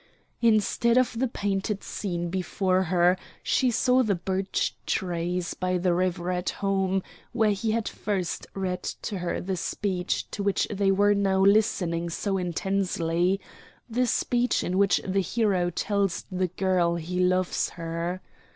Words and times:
Instead 0.41 0.97
of 0.97 1.19
the 1.19 1.27
painted 1.27 1.83
scene 1.83 2.29
before 2.31 2.81
her, 2.85 3.15
she 3.43 3.69
saw 3.69 4.01
the 4.01 4.15
birch 4.15 4.75
trees 4.87 5.53
by 5.53 5.77
the 5.77 5.93
river 5.93 6.31
at 6.31 6.49
home, 6.49 7.03
where 7.33 7.51
he 7.51 7.69
had 7.69 7.87
first 7.87 8.47
read 8.55 8.89
her 9.11 9.39
the 9.39 9.55
speech 9.55 10.27
to 10.31 10.41
which 10.41 10.65
they 10.71 10.89
were 10.89 11.13
now 11.13 11.39
listening 11.39 12.09
so 12.09 12.35
intensely 12.35 13.39
the 13.87 14.07
speech 14.07 14.63
in 14.63 14.79
which 14.79 14.99
the 15.05 15.21
hero 15.21 15.69
tells 15.69 16.25
the 16.31 16.47
girl 16.47 16.95
he 16.95 17.19
loves 17.19 17.69
her. 17.69 18.21